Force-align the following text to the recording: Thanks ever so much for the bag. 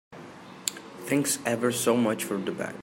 Thanks 1.05 1.37
ever 1.45 1.71
so 1.71 1.95
much 1.95 2.23
for 2.23 2.37
the 2.37 2.51
bag. 2.51 2.73